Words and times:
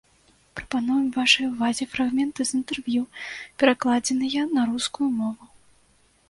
Прапануем 0.59 1.09
вашай 1.17 1.45
увазе 1.49 1.83
фрагменты 1.91 2.41
з 2.51 2.55
інтэрв'ю, 2.61 3.03
перакладзеныя 3.61 4.41
на 4.57 4.61
рускую 4.73 5.09
мову. 5.21 5.45